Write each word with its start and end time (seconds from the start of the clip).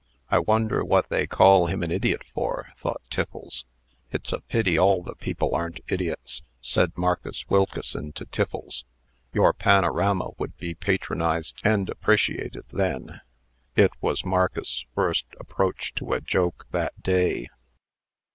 "I 0.31 0.39
wonder 0.39 0.83
what 0.83 1.09
they 1.09 1.27
call 1.27 1.67
him 1.67 1.83
an 1.83 1.91
idiot 1.91 2.23
for?" 2.33 2.69
thought 2.79 3.03
Tiffles. 3.11 3.65
"It's 4.09 4.33
a 4.33 4.39
pity 4.41 4.75
all 4.75 5.03
the 5.03 5.13
people 5.13 5.53
aren't 5.53 5.79
idiots," 5.89 6.41
said 6.59 6.97
Marcus 6.97 7.47
Wilkeson 7.51 8.11
to 8.13 8.25
Tiffles. 8.25 8.83
"Your 9.31 9.53
panorama 9.53 10.31
would 10.39 10.57
be 10.57 10.73
patronized 10.73 11.61
and 11.63 11.87
appreciated 11.87 12.65
then." 12.73 13.21
It 13.75 13.91
was 14.01 14.25
Marcus's 14.25 14.85
first 14.95 15.27
approach 15.39 15.93
to 15.97 16.13
a 16.13 16.19
joke 16.21 16.65
that 16.71 16.99
day. 17.03 17.47